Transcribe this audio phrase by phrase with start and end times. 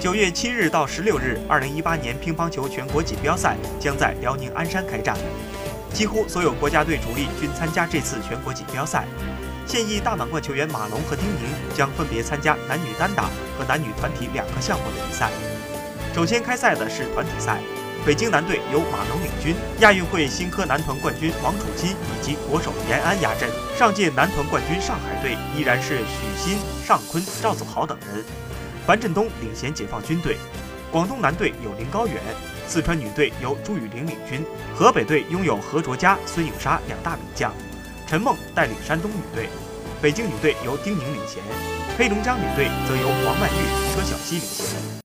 [0.00, 5.16] 九月七日到十六日，二零一八年乒乓球全国锦标赛将在辽宁鞍山开战。
[5.92, 9.04] 几乎所有国家队主力均参加这次全国锦标赛。
[9.66, 13.24] 现役大满贯球员马龙和丁宁将分别参加男女单打
[13.58, 15.30] 和男女团体两个项目的比赛。
[16.14, 17.58] 首先开赛的是团体赛，
[18.06, 23.50] 北京男队由马龙领军，亚运会新科男团冠军王楚钦以及国手延安压阵。
[23.76, 26.56] 上届男团冠军上海队依然是许昕、
[26.86, 28.24] 尚坤、赵子豪等人。
[28.88, 30.38] 樊振东领衔解放军队，
[30.90, 32.14] 广东男队有林高远，
[32.66, 34.42] 四川女队由朱雨玲领军，
[34.74, 37.52] 河北队拥有何卓佳、孙颖莎两大名将，
[38.06, 39.50] 陈梦带领山东女队，
[40.00, 41.42] 北京女队由丁宁领衔，
[41.98, 44.98] 黑龙江女队则由王曼昱、车晓曦领衔。